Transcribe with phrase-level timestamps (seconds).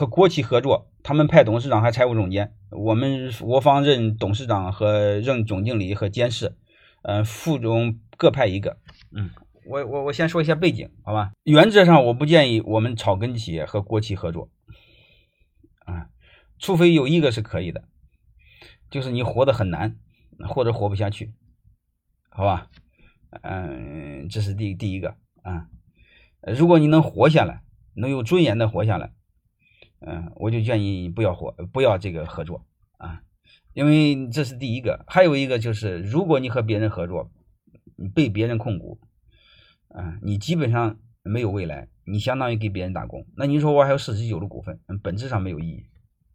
[0.00, 6.56] 和国企合作，他们派董事长和财务总监，我们我方任董事长和任总经理和监事，
[7.02, 8.78] 呃，副总各派一个。
[9.14, 9.28] 嗯，
[9.66, 11.32] 我我我先说一下背景，好吧？
[11.44, 14.48] 原则上我不建议我们草根企业和国企合作，
[15.84, 16.08] 啊，
[16.58, 17.84] 除非有一个是可以的，
[18.90, 19.98] 就是你活得很难
[20.48, 21.34] 或者活不下去，
[22.30, 22.68] 好吧？
[23.42, 25.66] 嗯，这是第第一个啊。
[26.56, 27.60] 如果你能活下来，
[27.92, 29.12] 能有尊严的活下来。
[30.02, 32.64] 嗯，我就建议不要合，不要这个合作
[32.96, 33.20] 啊，
[33.74, 35.04] 因为这是第一个。
[35.06, 37.30] 还有一个就是，如果你和别人合作，
[38.14, 38.98] 被别人控股，
[39.88, 43.26] 啊，你基本上没有未来，你相当于给别人打工。
[43.36, 45.84] 那你说我还有四十九的股份，本质上没有意义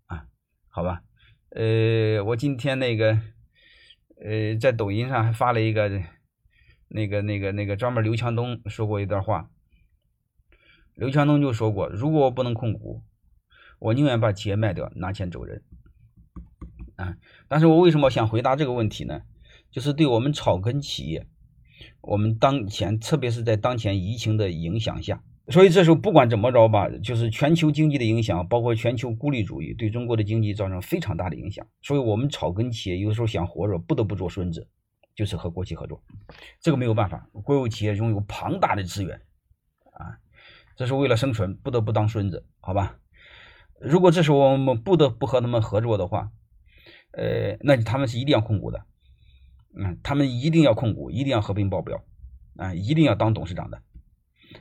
[0.06, 0.28] 啊，
[0.68, 1.02] 好吧？
[1.50, 3.20] 呃，我今天那个，
[4.24, 5.90] 呃，在抖音上还发了一个，
[6.88, 9.50] 那个那个那个专门刘强东说过一段话，
[10.94, 13.02] 刘强东就说过，如果我不能控股。
[13.86, 15.62] 我宁愿把企业卖掉，拿钱走人，
[16.96, 17.18] 啊！
[17.48, 19.22] 但是我为什么想回答这个问题呢？
[19.70, 21.28] 就是对我们草根企业，
[22.02, 31.68] 我们当前特别是在当前疫情的影响下，所以这时候不管怎么着吧，就是全球经济的影响，包括全球孤立主义，对中国的经济造成非常大的影响。
[31.84, 34.68] 所以我们草根企业有时候想活着，不得不做孙子，
[35.14, 36.02] 就是和国企合作，
[36.60, 37.30] 这个没有办法。
[37.44, 39.16] 国有企业拥有庞大的资源，
[39.94, 40.18] 啊，
[40.76, 42.98] 这是为了生存，不得不当孙子，好吧？
[43.82, 46.32] 如果这时候我们不得不和他们合作的话，
[47.12, 48.86] 呃，那他们是一定要控股的，
[49.78, 52.04] 嗯，他们一定要控股，一定要合并报表，
[52.58, 53.82] 啊，一定要当董事长的，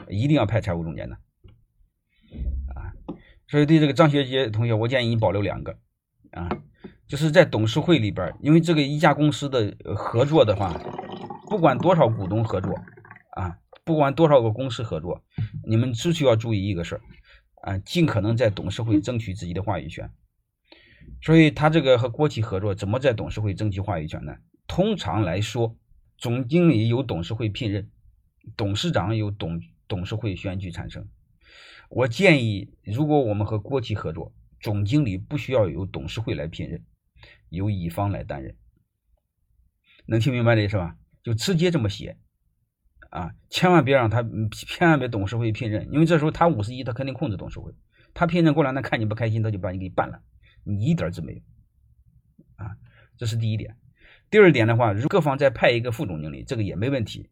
[0.09, 1.17] 一定要派财务总监的，
[2.75, 2.93] 啊，
[3.47, 5.79] 所以对这个张学杰同学，我建议你保留两个，
[6.33, 6.49] 啊，
[7.07, 10.73] 就是在董事会里边，因为这个一家公司的合作的话，
[11.49, 12.75] 不管多少股东合作，
[13.37, 15.23] 啊，不管多少个公司合作，
[15.67, 17.01] 你们只需要注意一个事儿。
[17.65, 20.11] 啊，尽可能在董事会争取自己的话语权，
[21.23, 24.37] 所以他这个和国企合作，怎么在董事会争取话语权呢？
[24.67, 25.75] 通常来说，
[26.19, 27.91] 总经理由董事会聘任，
[28.55, 31.09] 董事长由董董事会选举产生。
[31.89, 36.85] 我建议，如果我们和国企合作，总经理不需要由董事会来聘任，
[37.49, 38.55] 由乙方来担任。
[40.05, 40.99] 能听明白这意思吧？
[41.23, 42.19] 就直接这么写。
[43.15, 47.73] 啊，千万别让他，千万别董事会聘任，因为这时候他五十一，他肯定控制董事会。
[48.13, 50.21] 他聘任过来，那看你不开心，他就把你给办了，
[50.65, 51.39] 你一点儿没有。
[52.57, 52.73] 啊，
[53.17, 53.77] 这是第一点。
[54.31, 57.31] 第二点的话，如各方再派一个副总经理，这个也没问题。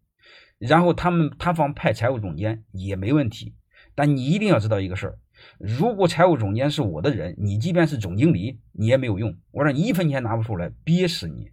[0.59, 3.56] 然后他们他方派财务总监也没问题。
[3.97, 5.19] 但你一定要知道一个事儿，
[5.59, 9.37] 如果财务总监是我的人，你即便是总经理，你也没有用。
[9.50, 11.50] 我让你一分钱拿不出来，憋死你。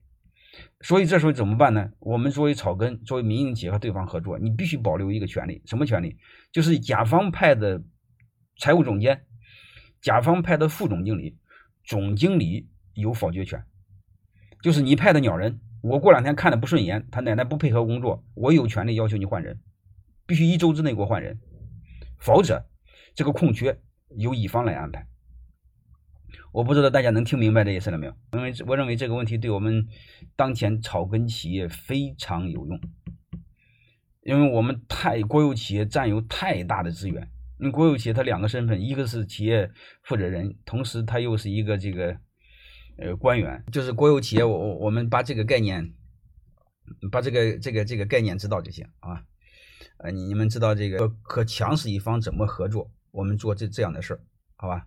[0.82, 1.92] 所以这时候怎么办呢？
[2.00, 6.18] 我们作为草根，作为民营企业和对方合作，你必须保留一个权利，什么权利？
[6.52, 7.84] 就是甲方派的
[8.58, 9.26] 财务总监、
[10.02, 11.38] 甲方派的副总经理、
[11.84, 13.64] 总经理有否决权。
[14.62, 19.60] 就是你派的鸟人，我过两天看的不顺眼，他奶奶不配合工作，我有权利要求你换人，
[20.26, 21.40] 必须一周之内给我换人，
[22.18, 22.66] 否则
[23.16, 23.80] 这个空缺
[24.18, 25.08] 由乙方来安排。
[26.52, 28.14] 我不知道大家能听明白这意思了没有？
[28.34, 29.88] 因为我认为这个问题对我们
[30.36, 32.80] 当前草根企业非常有用，
[34.24, 37.30] 因为我们太国有企业占有太大的资源。
[37.60, 39.70] 因为国有企业它两个身份，一个是企业
[40.04, 42.18] 负责人，同时他又是一个这个
[42.98, 43.62] 呃官员。
[43.70, 45.94] 就是国有企业，我我我们把这个概念，
[47.12, 49.22] 把这个这个这个概念知道就行啊。
[49.98, 54.22] 呃，你们知道这个和强势一方怎么合作，我们做这这样的事儿，
[54.56, 54.86] 好吧？